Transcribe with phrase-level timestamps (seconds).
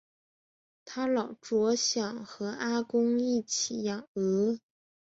[0.83, 4.57] 她老著想和阿公一起养鹅